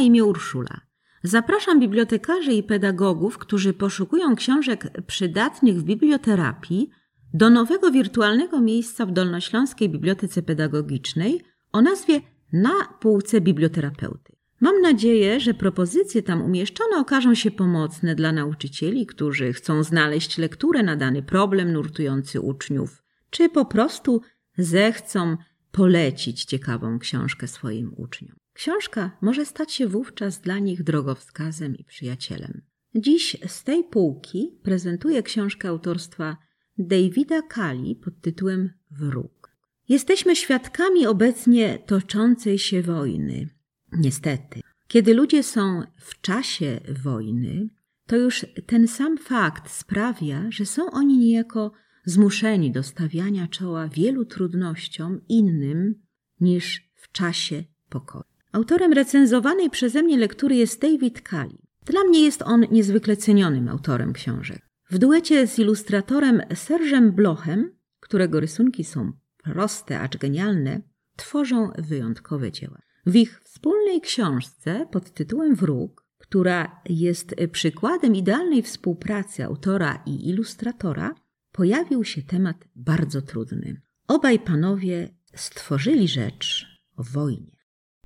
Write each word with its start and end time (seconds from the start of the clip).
imię 0.00 0.24
Urszula. 0.24 0.80
Zapraszam 1.22 1.80
bibliotekarzy 1.80 2.52
i 2.52 2.62
pedagogów, 2.62 3.38
którzy 3.38 3.72
poszukują 3.72 4.36
książek 4.36 5.02
przydatnych 5.06 5.80
w 5.80 5.84
biblioterapii, 5.84 6.90
do 7.34 7.50
nowego 7.50 7.90
wirtualnego 7.90 8.60
miejsca 8.60 9.06
w 9.06 9.12
Dolnośląskiej 9.12 9.88
Bibliotece 9.88 10.42
Pedagogicznej 10.42 11.40
o 11.72 11.82
nazwie 11.82 12.20
Na 12.52 12.72
półce 13.00 13.40
biblioterapeuty. 13.40 14.36
Mam 14.60 14.80
nadzieję, 14.80 15.40
że 15.40 15.54
propozycje 15.54 16.22
tam 16.22 16.42
umieszczone 16.42 16.96
okażą 16.96 17.34
się 17.34 17.50
pomocne 17.50 18.14
dla 18.14 18.32
nauczycieli, 18.32 19.06
którzy 19.06 19.52
chcą 19.52 19.82
znaleźć 19.82 20.38
lekturę 20.38 20.82
na 20.82 20.96
dany 20.96 21.22
problem 21.22 21.72
nurtujący 21.72 22.40
uczniów, 22.40 23.02
czy 23.30 23.48
po 23.48 23.64
prostu 23.64 24.20
zechcą 24.58 25.36
polecić 25.72 26.44
ciekawą 26.44 26.98
książkę 26.98 27.48
swoim 27.48 27.92
uczniom. 27.96 28.39
Książka 28.52 29.10
może 29.20 29.46
stać 29.46 29.72
się 29.72 29.86
wówczas 29.86 30.40
dla 30.40 30.58
nich 30.58 30.82
drogowskazem 30.82 31.76
i 31.76 31.84
przyjacielem. 31.84 32.62
Dziś 32.94 33.36
z 33.46 33.64
tej 33.64 33.84
półki 33.84 34.58
prezentuję 34.62 35.22
książkę 35.22 35.68
autorstwa 35.68 36.36
Davida 36.78 37.42
Kali 37.42 37.96
pod 37.96 38.20
tytułem 38.20 38.70
Wróg. 38.90 39.56
Jesteśmy 39.88 40.36
świadkami 40.36 41.06
obecnie 41.06 41.78
toczącej 41.78 42.58
się 42.58 42.82
wojny. 42.82 43.48
Niestety, 43.92 44.60
kiedy 44.88 45.14
ludzie 45.14 45.42
są 45.42 45.82
w 45.96 46.20
czasie 46.20 46.80
wojny, 47.02 47.68
to 48.06 48.16
już 48.16 48.46
ten 48.66 48.88
sam 48.88 49.18
fakt 49.18 49.70
sprawia, 49.70 50.46
że 50.48 50.66
są 50.66 50.90
oni 50.90 51.18
niejako 51.18 51.72
zmuszeni 52.04 52.72
do 52.72 52.82
stawiania 52.82 53.48
czoła 53.48 53.88
wielu 53.88 54.24
trudnościom 54.24 55.20
innym 55.28 55.94
niż 56.40 56.90
w 56.94 57.12
czasie 57.12 57.64
pokoju. 57.88 58.29
Autorem 58.52 58.92
recenzowanej 58.92 59.70
przeze 59.70 60.02
mnie 60.02 60.18
lektury 60.18 60.56
jest 60.56 60.80
David 60.80 61.20
Kali. 61.20 61.58
Dla 61.84 62.04
mnie 62.04 62.24
jest 62.24 62.42
on 62.42 62.66
niezwykle 62.70 63.16
cenionym 63.16 63.68
autorem 63.68 64.12
książek. 64.12 64.70
W 64.90 64.98
duecie 64.98 65.46
z 65.46 65.58
ilustratorem 65.58 66.42
Sergem 66.54 67.12
Blochem, 67.12 67.76
którego 68.00 68.40
rysunki 68.40 68.84
są 68.84 69.12
proste, 69.42 70.00
acz 70.00 70.16
genialne, 70.16 70.80
tworzą 71.16 71.70
wyjątkowe 71.78 72.52
dzieła. 72.52 72.82
W 73.06 73.16
ich 73.16 73.40
wspólnej 73.44 74.00
książce 74.00 74.86
pod 74.92 75.10
tytułem 75.10 75.54
Wróg, 75.54 76.04
która 76.18 76.82
jest 76.88 77.34
przykładem 77.52 78.16
idealnej 78.16 78.62
współpracy 78.62 79.44
autora 79.44 80.02
i 80.06 80.28
ilustratora, 80.28 81.14
pojawił 81.52 82.04
się 82.04 82.22
temat 82.22 82.56
bardzo 82.76 83.22
trudny. 83.22 83.80
Obaj 84.08 84.38
panowie 84.38 85.08
stworzyli 85.34 86.08
rzecz 86.08 86.66
o 86.96 87.02
wojnie. 87.02 87.59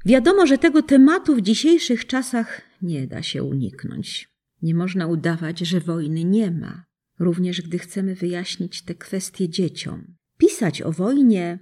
Wiadomo, 0.07 0.47
że 0.47 0.59
tego 0.59 0.83
tematu 0.83 1.37
w 1.37 1.41
dzisiejszych 1.41 2.07
czasach 2.07 2.61
nie 2.83 3.07
da 3.07 3.23
się 3.23 3.43
uniknąć. 3.43 4.29
Nie 4.63 4.75
można 4.75 5.07
udawać, 5.07 5.59
że 5.59 5.81
wojny 5.81 6.25
nie 6.25 6.51
ma, 6.51 6.85
również 7.19 7.63
gdy 7.63 7.79
chcemy 7.79 8.15
wyjaśnić 8.15 8.83
te 8.83 8.95
kwestie 8.95 9.49
dzieciom. 9.49 10.15
Pisać 10.39 10.83
o 10.83 10.93
wojnie 10.93 11.59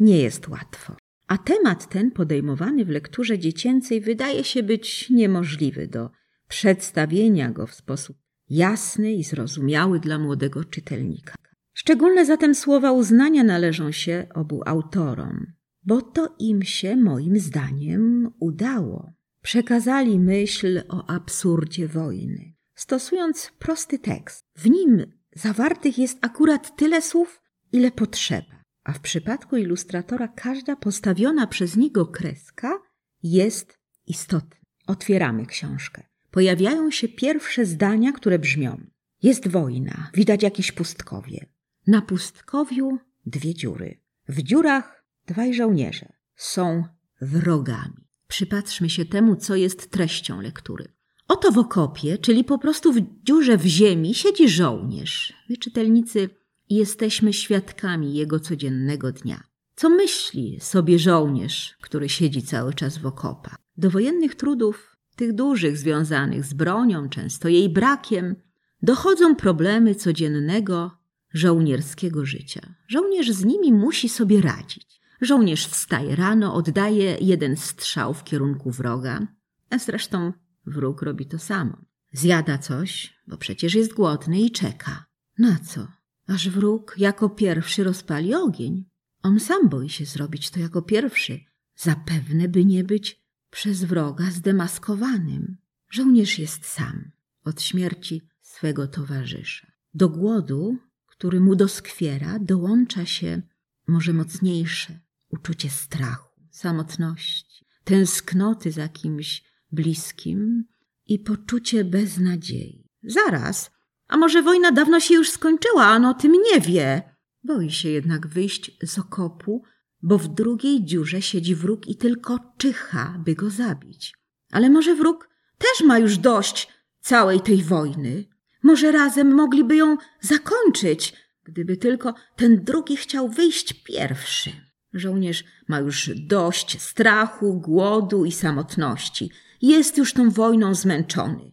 nie 0.00 0.18
jest 0.18 0.48
łatwo. 0.48 0.96
A 1.26 1.38
temat 1.38 1.88
ten 1.88 2.10
podejmowany 2.10 2.84
w 2.84 2.88
lekturze 2.88 3.38
dziecięcej 3.38 4.00
wydaje 4.00 4.44
się 4.44 4.62
być 4.62 5.10
niemożliwy 5.10 5.88
do 5.88 6.10
przedstawienia 6.48 7.50
go 7.50 7.66
w 7.66 7.74
sposób 7.74 8.16
jasny 8.50 9.12
i 9.12 9.24
zrozumiały 9.24 10.00
dla 10.00 10.18
młodego 10.18 10.64
czytelnika. 10.64 11.34
Szczególne 11.72 12.26
zatem 12.26 12.54
słowa 12.54 12.92
uznania 12.92 13.44
należą 13.44 13.92
się 13.92 14.26
obu 14.34 14.62
autorom, 14.66 15.46
bo 15.84 16.02
to 16.02 16.34
im 16.38 16.62
się, 16.62 16.96
moim 16.96 17.38
zdaniem, 17.38 18.32
udało. 18.40 19.12
Przekazali 19.42 20.18
myśl 20.18 20.82
o 20.88 21.10
absurdzie 21.10 21.88
wojny, 21.88 22.54
stosując 22.74 23.52
prosty 23.58 23.98
tekst. 23.98 24.44
W 24.56 24.70
nim 24.70 25.06
zawartych 25.36 25.98
jest 25.98 26.18
akurat 26.20 26.76
tyle 26.76 27.02
słów, 27.02 27.42
ile 27.72 27.90
potrzeba, 27.90 28.62
a 28.84 28.92
w 28.92 29.00
przypadku 29.00 29.56
ilustratora 29.56 30.28
każda 30.28 30.76
postawiona 30.76 31.46
przez 31.46 31.76
niego 31.76 32.06
kreska 32.06 32.78
jest 33.22 33.78
istotna. 34.06 34.56
Otwieramy 34.86 35.46
książkę. 35.46 36.02
Pojawiają 36.30 36.90
się 36.90 37.08
pierwsze 37.08 37.64
zdania, 37.64 38.12
które 38.12 38.38
brzmią: 38.38 38.86
Jest 39.22 39.48
wojna, 39.48 40.10
widać 40.14 40.42
jakieś 40.42 40.72
pustkowie. 40.72 41.46
Na 41.86 42.02
pustkowiu 42.02 42.98
dwie 43.26 43.54
dziury. 43.54 44.00
W 44.28 44.42
dziurach 44.42 45.03
dwaj 45.26 45.54
żołnierze. 45.54 46.12
Są 46.36 46.84
wrogami. 47.20 48.08
Przypatrzmy 48.28 48.90
się 48.90 49.04
temu, 49.04 49.36
co 49.36 49.56
jest 49.56 49.90
treścią 49.90 50.40
lektury. 50.40 50.88
Oto 51.28 51.52
w 51.52 51.58
okopie, 51.58 52.18
czyli 52.18 52.44
po 52.44 52.58
prostu 52.58 52.92
w 52.92 53.00
dziurze 53.24 53.58
w 53.58 53.66
ziemi, 53.66 54.14
siedzi 54.14 54.48
żołnierz. 54.48 55.32
My, 55.48 55.56
czytelnicy, 55.56 56.30
jesteśmy 56.70 57.32
świadkami 57.32 58.14
jego 58.14 58.40
codziennego 58.40 59.12
dnia. 59.12 59.42
Co 59.76 59.90
myśli 59.90 60.58
sobie 60.60 60.98
żołnierz, 60.98 61.76
który 61.80 62.08
siedzi 62.08 62.42
cały 62.42 62.74
czas 62.74 62.98
w 62.98 63.06
okopach? 63.06 63.56
Do 63.76 63.90
wojennych 63.90 64.34
trudów, 64.34 64.96
tych 65.16 65.32
dużych 65.32 65.78
związanych 65.78 66.44
z 66.44 66.54
bronią, 66.54 67.08
często 67.08 67.48
jej 67.48 67.68
brakiem, 67.68 68.36
dochodzą 68.82 69.36
problemy 69.36 69.94
codziennego, 69.94 70.90
żołnierskiego 71.32 72.26
życia. 72.26 72.74
Żołnierz 72.88 73.30
z 73.30 73.44
nimi 73.44 73.72
musi 73.72 74.08
sobie 74.08 74.40
radzić. 74.40 75.00
Żołnierz 75.24 75.66
wstaje 75.66 76.16
rano, 76.16 76.54
oddaje 76.54 77.16
jeden 77.20 77.56
strzał 77.56 78.14
w 78.14 78.24
kierunku 78.24 78.70
wroga, 78.70 79.26
a 79.70 79.78
zresztą 79.78 80.32
wróg 80.66 81.02
robi 81.02 81.26
to 81.26 81.38
samo. 81.38 81.84
Zjada 82.12 82.58
coś, 82.58 83.20
bo 83.26 83.36
przecież 83.36 83.74
jest 83.74 83.94
głodny 83.94 84.40
i 84.40 84.50
czeka. 84.50 85.04
Na 85.38 85.58
co? 85.58 85.88
Aż 86.26 86.48
wróg 86.48 86.94
jako 86.98 87.28
pierwszy 87.28 87.84
rozpali 87.84 88.34
ogień. 88.34 88.84
On 89.22 89.40
sam 89.40 89.68
boi 89.68 89.88
się 89.88 90.04
zrobić 90.04 90.50
to 90.50 90.60
jako 90.60 90.82
pierwszy, 90.82 91.40
zapewne 91.76 92.48
by 92.48 92.64
nie 92.64 92.84
być 92.84 93.24
przez 93.50 93.84
wroga 93.84 94.30
zdemaskowanym. 94.30 95.56
Żołnierz 95.90 96.38
jest 96.38 96.64
sam 96.64 97.10
od 97.44 97.62
śmierci 97.62 98.22
swego 98.42 98.88
towarzysza. 98.88 99.66
Do 99.94 100.08
głodu 100.08 100.78
który 101.16 101.40
mu 101.40 101.56
doskwiera, 101.56 102.38
dołącza 102.38 103.06
się 103.06 103.42
może 103.86 104.12
mocniejsze 104.12 105.00
uczucie 105.34 105.70
strachu, 105.70 106.40
samotności, 106.50 107.66
tęsknoty 107.84 108.72
za 108.72 108.88
kimś 108.88 109.44
bliskim 109.72 110.64
i 111.06 111.18
poczucie 111.18 111.84
beznadziei. 111.84 112.90
Zaraz, 113.02 113.70
a 114.08 114.16
może 114.16 114.42
wojna 114.42 114.72
dawno 114.72 115.00
się 115.00 115.14
już 115.14 115.30
skończyła, 115.30 115.86
a 115.86 115.96
on 115.96 116.04
o 116.04 116.14
tym 116.14 116.32
nie 116.32 116.60
wie. 116.60 117.02
Boi 117.44 117.70
się 117.70 117.88
jednak 117.88 118.26
wyjść 118.26 118.78
z 118.82 118.98
okopu, 118.98 119.62
bo 120.02 120.18
w 120.18 120.28
drugiej 120.28 120.84
dziurze 120.84 121.22
siedzi 121.22 121.54
wróg 121.54 121.88
i 121.88 121.96
tylko 121.96 122.38
czyha, 122.58 123.16
by 123.24 123.34
go 123.34 123.50
zabić. 123.50 124.14
Ale 124.50 124.70
może 124.70 124.94
wróg 124.94 125.28
też 125.58 125.86
ma 125.86 125.98
już 125.98 126.18
dość 126.18 126.68
całej 127.00 127.40
tej 127.40 127.62
wojny. 127.62 128.24
Może 128.62 128.92
razem 128.92 129.34
mogliby 129.34 129.76
ją 129.76 129.96
zakończyć, 130.20 131.14
gdyby 131.44 131.76
tylko 131.76 132.14
ten 132.36 132.64
drugi 132.64 132.96
chciał 132.96 133.28
wyjść 133.28 133.72
pierwszy. 133.72 134.63
Żołnierz 134.94 135.44
ma 135.68 135.78
już 135.78 136.10
dość 136.14 136.82
strachu, 136.82 137.60
głodu 137.60 138.24
i 138.24 138.32
samotności. 138.32 139.30
Jest 139.62 139.98
już 139.98 140.12
tą 140.12 140.30
wojną 140.30 140.74
zmęczony. 140.74 141.50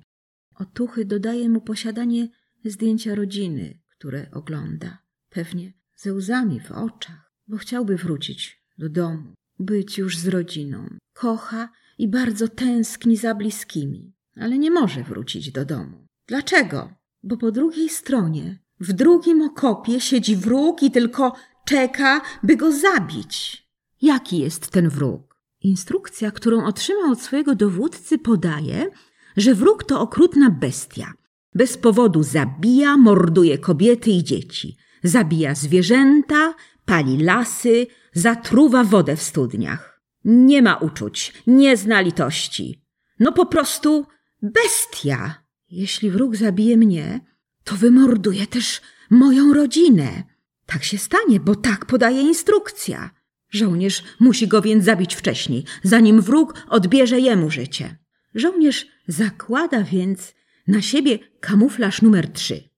Otuchy 0.55 1.05
dodaje 1.05 1.49
mu 1.49 1.61
posiadanie 1.61 2.27
zdjęcia 2.65 3.15
rodziny, 3.15 3.79
które 3.97 4.31
ogląda. 4.31 4.97
Pewnie 5.29 5.73
ze 5.95 6.13
łzami 6.13 6.59
w 6.59 6.71
oczach, 6.71 7.31
bo 7.47 7.57
chciałby 7.57 7.97
wrócić 7.97 8.63
do 8.77 8.89
domu, 8.89 9.33
być 9.59 9.97
już 9.97 10.17
z 10.17 10.27
rodziną. 10.27 10.97
Kocha 11.13 11.69
i 11.97 12.07
bardzo 12.07 12.47
tęskni 12.47 13.17
za 13.17 13.35
bliskimi, 13.35 14.13
ale 14.35 14.57
nie 14.57 14.71
może 14.71 15.03
wrócić 15.03 15.51
do 15.51 15.65
domu. 15.65 16.07
Dlaczego? 16.27 17.01
bo 17.23 17.37
po 17.37 17.51
drugiej 17.51 17.89
stronie, 17.89 18.59
w 18.79 18.93
drugim 18.93 19.41
okopie 19.41 19.99
siedzi 19.99 20.35
wróg 20.35 20.83
i 20.83 20.91
tylko 20.91 21.33
czeka, 21.71 22.21
by 22.43 22.55
go 22.55 22.71
zabić. 22.71 23.65
Jaki 24.01 24.39
jest 24.39 24.67
ten 24.67 24.89
wróg? 24.89 25.35
Instrukcja, 25.61 26.31
którą 26.31 26.65
otrzymał 26.65 27.11
od 27.11 27.21
swojego 27.21 27.55
dowódcy, 27.55 28.17
podaje, 28.17 28.89
że 29.37 29.55
wróg 29.55 29.83
to 29.83 30.01
okrutna 30.01 30.49
bestia. 30.49 31.13
Bez 31.55 31.77
powodu 31.77 32.23
zabija, 32.23 32.97
morduje 32.97 33.57
kobiety 33.57 34.09
i 34.09 34.23
dzieci, 34.23 34.77
zabija 35.03 35.55
zwierzęta, 35.55 36.53
pali 36.85 37.23
lasy, 37.23 37.87
zatruwa 38.13 38.83
wodę 38.83 39.15
w 39.15 39.21
studniach. 39.21 40.01
Nie 40.25 40.61
ma 40.61 40.75
uczuć, 40.75 41.33
nie 41.47 41.77
zna 41.77 42.01
litości. 42.01 42.81
No 43.19 43.31
po 43.31 43.45
prostu 43.45 44.05
bestia. 44.41 45.35
Jeśli 45.69 46.11
wróg 46.11 46.35
zabije 46.35 46.77
mnie, 46.77 47.19
to 47.63 47.75
wymorduje 47.75 48.47
też 48.47 48.81
moją 49.09 49.53
rodzinę. 49.53 50.30
Tak 50.73 50.83
się 50.83 50.97
stanie, 50.97 51.39
bo 51.39 51.55
tak 51.55 51.85
podaje 51.85 52.21
instrukcja. 52.21 53.09
Żołnierz 53.49 54.03
musi 54.19 54.47
go 54.47 54.61
więc 54.61 54.85
zabić 54.85 55.15
wcześniej, 55.15 55.65
zanim 55.83 56.21
wróg 56.21 56.65
odbierze 56.69 57.19
jemu 57.19 57.49
życie. 57.49 57.97
Żołnierz 58.35 58.87
zakłada 59.07 59.83
więc 59.83 60.33
na 60.67 60.81
siebie 60.81 61.19
kamuflaż 61.39 62.01
numer 62.01 62.29
trzy. 62.29 62.69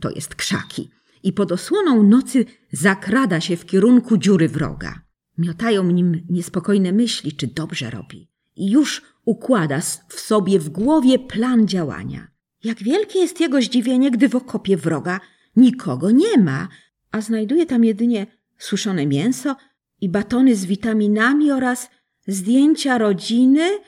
To 0.00 0.10
jest 0.10 0.34
krzaki. 0.34 0.90
I 1.22 1.32
pod 1.32 1.52
osłoną 1.52 2.02
nocy 2.02 2.44
zakrada 2.72 3.40
się 3.40 3.56
w 3.56 3.66
kierunku 3.66 4.18
dziury 4.18 4.48
wroga. 4.48 5.00
Miotają 5.38 5.90
nim 5.90 6.26
niespokojne 6.30 6.92
myśli, 6.92 7.32
czy 7.32 7.46
dobrze 7.46 7.90
robi. 7.90 8.28
I 8.56 8.70
już 8.70 9.02
układa 9.24 9.80
w 10.08 10.20
sobie 10.20 10.58
w 10.58 10.68
głowie 10.68 11.18
plan 11.18 11.68
działania. 11.68 12.28
Jak 12.64 12.82
wielkie 12.82 13.18
jest 13.18 13.40
jego 13.40 13.62
zdziwienie, 13.62 14.10
gdy 14.10 14.28
w 14.28 14.36
okopie 14.36 14.76
wroga 14.76 15.20
nikogo 15.56 16.10
nie 16.10 16.38
ma, 16.38 16.68
a 17.12 17.20
znajduje 17.20 17.66
tam 17.66 17.84
jedynie 17.84 18.26
suszone 18.58 19.06
mięso 19.06 19.56
i 20.00 20.08
batony 20.08 20.56
z 20.56 20.64
witaminami 20.64 21.52
oraz 21.52 21.90
zdjęcia 22.26 22.98
rodziny 22.98 23.78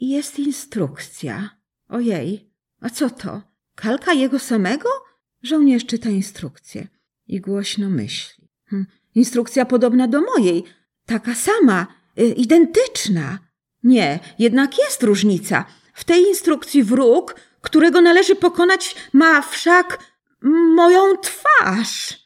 i 0.00 0.08
jest 0.08 0.38
instrukcja. 0.38 1.50
Ojej, 1.88 2.50
a 2.80 2.90
co 2.90 3.10
to? 3.10 3.42
Kalka 3.74 4.12
jego 4.12 4.38
samego? 4.38 4.88
Żołnierz 5.42 5.86
czyta 5.86 6.10
instrukcję 6.10 6.88
i 7.26 7.40
głośno 7.40 7.90
myśli. 7.90 8.48
Hm, 8.64 8.86
instrukcja 9.14 9.64
podobna 9.64 10.08
do 10.08 10.20
mojej, 10.20 10.64
taka 11.06 11.34
sama, 11.34 11.86
y, 12.18 12.22
identyczna. 12.24 13.38
Nie, 13.82 14.18
jednak 14.38 14.78
jest 14.78 15.02
różnica. 15.02 15.64
W 15.94 16.04
tej 16.04 16.22
instrukcji 16.22 16.84
wróg, 16.84 17.34
którego 17.60 18.00
należy 18.00 18.36
pokonać, 18.36 18.96
ma 19.12 19.42
wszak 19.42 19.98
moją 20.74 21.16
twarz. 21.16 22.23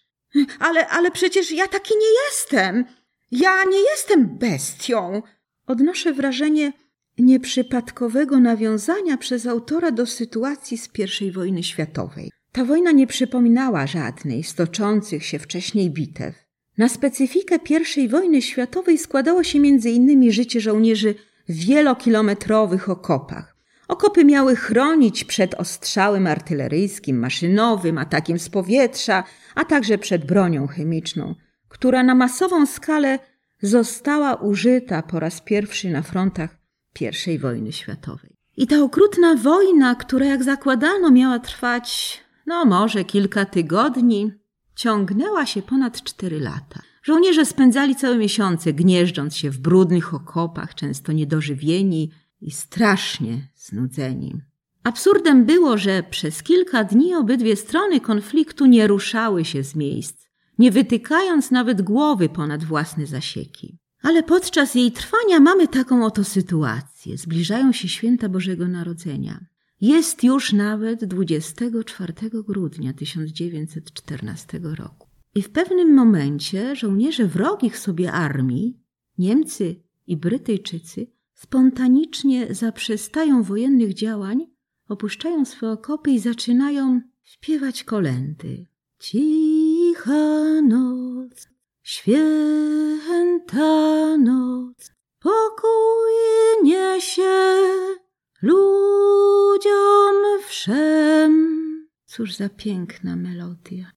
Ale, 0.58 0.88
ale 0.88 1.10
przecież 1.10 1.52
ja 1.52 1.66
taki 1.66 1.94
nie 1.94 2.24
jestem. 2.26 2.84
Ja 3.30 3.64
nie 3.64 3.78
jestem 3.78 4.38
bestią. 4.38 5.22
Odnoszę 5.66 6.12
wrażenie 6.12 6.72
nieprzypadkowego 7.18 8.40
nawiązania 8.40 9.16
przez 9.16 9.46
autora 9.46 9.90
do 9.90 10.06
sytuacji 10.06 10.78
z 10.78 10.88
I 11.20 11.32
wojny 11.32 11.62
światowej. 11.62 12.30
Ta 12.52 12.64
wojna 12.64 12.92
nie 12.92 13.06
przypominała 13.06 13.86
żadnej 13.86 14.44
z 14.44 14.54
toczących 14.54 15.24
się 15.24 15.38
wcześniej 15.38 15.90
bitew. 15.90 16.34
Na 16.78 16.88
specyfikę 16.88 17.58
I 17.96 18.08
wojny 18.08 18.42
światowej 18.42 18.98
składało 18.98 19.44
się 19.44 19.58
innymi 19.58 20.32
życie 20.32 20.60
żołnierzy 20.60 21.14
w 21.48 21.54
wielokilometrowych 21.54 22.88
okopach. 22.88 23.57
Okopy 23.88 24.24
miały 24.24 24.56
chronić 24.56 25.24
przed 25.24 25.54
ostrzałem 25.54 26.26
artyleryjskim, 26.26 27.18
maszynowym, 27.18 27.98
atakiem 27.98 28.38
z 28.38 28.48
powietrza, 28.48 29.24
a 29.54 29.64
także 29.64 29.98
przed 29.98 30.26
bronią 30.26 30.66
chemiczną, 30.66 31.34
która 31.68 32.02
na 32.02 32.14
masową 32.14 32.66
skalę 32.66 33.18
została 33.62 34.34
użyta 34.34 35.02
po 35.02 35.20
raz 35.20 35.40
pierwszy 35.40 35.90
na 35.90 36.02
frontach 36.02 36.58
I 37.26 37.38
wojny 37.38 37.72
światowej. 37.72 38.36
I 38.56 38.66
ta 38.66 38.82
okrutna 38.82 39.34
wojna, 39.34 39.94
która 39.94 40.26
jak 40.26 40.42
zakładano 40.42 41.10
miała 41.10 41.38
trwać, 41.38 42.20
no 42.46 42.64
może 42.64 43.04
kilka 43.04 43.44
tygodni, 43.44 44.32
ciągnęła 44.74 45.46
się 45.46 45.62
ponad 45.62 46.02
cztery 46.02 46.40
lata. 46.40 46.80
Żołnierze 47.02 47.46
spędzali 47.46 47.96
całe 47.96 48.16
miesiące 48.16 48.72
gnieżdżąc 48.72 49.36
się 49.36 49.50
w 49.50 49.58
brudnych 49.58 50.14
okopach, 50.14 50.74
często 50.74 51.12
niedożywieni 51.12 52.10
i 52.40 52.50
strasznie 52.50 53.48
znudzeni. 53.56 54.40
Absurdem 54.82 55.44
było, 55.44 55.78
że 55.78 56.02
przez 56.10 56.42
kilka 56.42 56.84
dni 56.84 57.14
obydwie 57.14 57.56
strony 57.56 58.00
konfliktu 58.00 58.66
nie 58.66 58.86
ruszały 58.86 59.44
się 59.44 59.64
z 59.64 59.74
miejsc, 59.74 60.28
nie 60.58 60.70
wytykając 60.70 61.50
nawet 61.50 61.82
głowy 61.82 62.28
ponad 62.28 62.64
własne 62.64 63.06
zasieki. 63.06 63.78
Ale 64.02 64.22
podczas 64.22 64.74
jej 64.74 64.92
trwania 64.92 65.40
mamy 65.40 65.68
taką 65.68 66.04
oto 66.04 66.24
sytuację. 66.24 67.18
Zbliżają 67.18 67.72
się 67.72 67.88
święta 67.88 68.28
Bożego 68.28 68.68
Narodzenia. 68.68 69.46
Jest 69.80 70.24
już 70.24 70.52
nawet 70.52 71.04
24 71.04 72.12
grudnia 72.32 72.92
1914 72.92 74.60
roku. 74.62 75.08
I 75.34 75.42
w 75.42 75.50
pewnym 75.50 75.94
momencie 75.94 76.76
żołnierze 76.76 77.26
wrogich 77.26 77.78
sobie 77.78 78.12
armii, 78.12 78.80
Niemcy 79.18 79.82
i 80.06 80.16
Brytyjczycy, 80.16 81.06
spontanicznie 81.38 82.54
zaprzestają 82.54 83.42
wojennych 83.42 83.94
działań, 83.94 84.46
opuszczają 84.88 85.44
swoje 85.44 85.72
okopy 85.72 86.10
i 86.10 86.18
zaczynają 86.18 87.00
śpiewać 87.24 87.84
kolendy. 87.84 88.66
Cicha 88.98 90.60
noc, 90.60 91.48
święta 91.82 93.36
noc, 94.16 94.92
pokój 95.18 96.12
niesie 96.62 97.58
ludziom 98.42 100.16
wszem. 100.46 101.32
Cóż 102.04 102.34
za 102.36 102.48
piękna 102.48 103.16
melodia. 103.16 103.90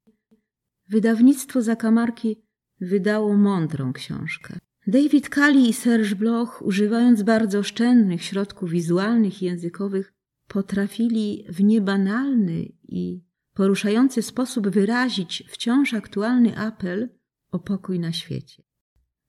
Wydawnictwo 0.89 1.61
Zakamarki 1.61 2.41
wydało 2.81 3.37
mądrą 3.37 3.93
książkę. 3.93 4.59
David 4.87 5.29
Kali 5.29 5.69
i 5.69 5.73
Serge 5.73 6.15
Bloch, 6.15 6.61
używając 6.61 7.23
bardzo 7.23 7.59
oszczędnych 7.59 8.23
środków 8.23 8.69
wizualnych 8.69 9.41
i 9.41 9.45
językowych, 9.45 10.13
potrafili 10.47 11.45
w 11.49 11.63
niebanalny 11.63 12.65
i 12.83 13.23
poruszający 13.53 14.21
sposób 14.21 14.69
wyrazić 14.69 15.43
wciąż 15.47 15.93
aktualny 15.93 16.57
apel 16.57 17.09
o 17.51 17.59
pokój 17.59 17.99
na 17.99 18.13
świecie. 18.13 18.63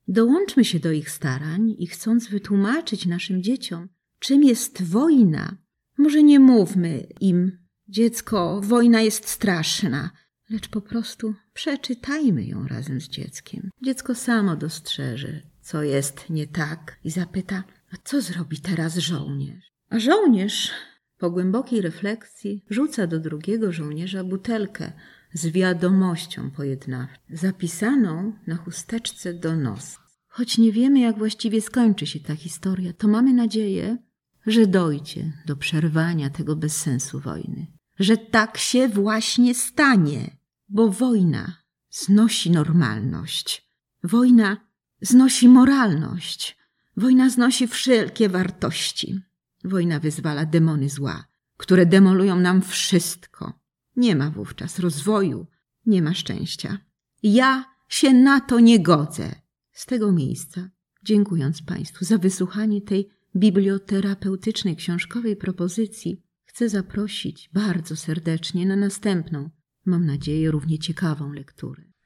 Dołączmy 0.08 0.64
się 0.64 0.81
do 0.81 0.93
ich 0.93 1.10
starań 1.10 1.75
i 1.78 1.87
chcąc 1.87 2.28
wytłumaczyć 2.28 3.06
naszym 3.06 3.43
dzieciom, 3.43 3.88
czym 4.19 4.43
jest 4.43 4.82
wojna, 4.82 5.56
może 5.98 6.22
nie 6.22 6.40
mówmy 6.40 7.06
im, 7.20 7.58
dziecko, 7.88 8.60
wojna 8.60 9.00
jest 9.00 9.28
straszna, 9.28 10.10
lecz 10.52 10.69
po 10.69 10.81
prostu 10.81 11.34
przeczytajmy 11.54 12.44
ją 12.44 12.69
razem 12.69 13.00
z 13.00 13.08
dzieckiem. 13.08 13.70
Dziecko 13.82 14.14
samo 14.14 14.56
dostrzeże, 14.56 15.40
co 15.60 15.82
jest 15.82 16.31
nie 16.31 16.46
tak 16.46 16.99
i 17.04 17.10
zapyta, 17.10 17.64
a 17.93 17.96
co 18.04 18.20
zrobi 18.20 18.60
teraz 18.60 18.96
żołnierz? 18.96 19.72
A 19.90 19.99
żołnierz 19.99 20.70
po 21.19 21.31
głębokiej 21.31 21.81
refleksji 21.81 22.64
rzuca 22.70 23.06
do 23.06 23.20
drugiego 23.20 23.72
żołnierza 23.72 24.25
butelkę 24.25 24.93
z 25.32 25.46
wiadomością 25.46 26.50
pojednawczą, 26.50 27.20
zapisaną 27.31 28.32
na 28.46 28.56
chusteczce 28.56 29.34
do 29.34 29.56
nosa. 29.56 29.98
Choć 30.26 30.58
nie 30.58 30.72
wiemy, 30.72 31.00
jak 31.00 31.19
właściwie 31.19 31.60
skończy 31.60 32.06
się 32.06 32.20
ta 32.20 32.34
historia, 32.36 32.93
to 32.93 33.08
mamy 33.08 33.32
nadzieję, 33.32 33.98
że 34.46 34.67
dojdzie 34.67 35.32
do 35.46 35.56
przerwania 35.56 36.31
tego 36.31 36.56
bezsensu 36.56 37.20
wojny. 37.20 37.67
Że 37.98 38.17
tak 38.17 38.58
się 38.58 38.88
właśnie 38.88 39.55
stanie, 39.55 40.36
bo 40.72 40.88
wojna 40.88 41.56
znosi 41.91 42.50
normalność. 42.50 43.70
Wojna 44.05 44.56
znosi 45.00 45.48
moralność. 45.48 46.58
Wojna 46.96 47.31
znosi 47.31 47.67
wszelkie 47.67 48.29
wartości. 48.29 49.20
Wojna 49.64 50.00
wyzwala 50.00 50.46
demony 50.46 50.88
zła, 50.88 51.24
które 51.56 51.86
demolują 51.86 52.36
nam 52.36 52.62
wszystko. 52.62 53.52
Nie 53.96 54.17
ma 54.17 54.31
wówczas 54.31 54.79
rozwoju, 54.79 55.46
nie 55.86 56.02
ma 56.02 56.14
szczęścia. 56.14 56.79
Ja 57.22 57.64
się 57.88 58.12
na 58.12 58.41
to 58.41 58.60
nie 58.60 58.82
godzę. 58.82 59.34
Z 59.72 59.86
tego 59.86 60.12
miejsca, 60.12 60.69
dziękując 61.02 61.62
Państwu 61.62 62.05
za 62.05 62.19
wysłuchanie 62.19 62.81
tej 62.81 63.08
biblioterapeutycznej 63.36 64.76
książkowej 64.76 65.36
propozycji, 65.36 66.22
chcę 66.44 66.69
zaprosić 66.69 67.50
bardzo 67.52 67.96
serdecznie 67.96 68.67
na 68.67 68.76
następną, 68.76 69.50
mam 69.84 70.06
nadzieję, 70.06 70.51
równie 70.51 70.79
ciekawą 70.79 71.32
lekturę. 71.32 71.92